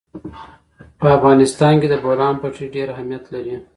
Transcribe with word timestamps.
په 0.99 1.07
افغانستان 1.17 1.73
کې 1.81 1.87
د 1.89 1.95
بولان 2.03 2.35
پټي 2.41 2.65
ډېر 2.75 2.87
اهمیت 2.93 3.23
لري. 3.33 3.55